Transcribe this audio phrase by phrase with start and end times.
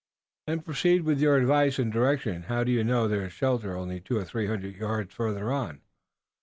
[0.47, 2.41] "Then proceed with your advice and direction.
[2.47, 5.81] How do you know there is shelter only two or three hundred yards farther on?"